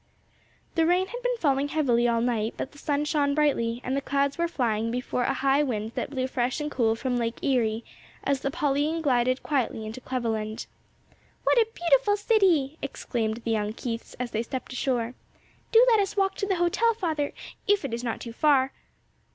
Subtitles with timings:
[0.73, 4.01] The rain had been falling heavily all night, but the sun shone brightly, and the
[4.01, 7.85] clouds were flying before a high wind that blew fresh and cool from Lake Erie
[8.23, 10.65] as the Pauline glided quietly into Cleveland.
[11.43, 15.13] "What a beautiful city!" exclaimed the young Keiths as they stepped ashore.
[15.71, 17.31] "Do let us walk to the hotel, father,
[17.67, 18.71] if it is not too far."